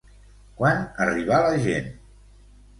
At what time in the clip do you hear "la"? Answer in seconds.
1.45-1.53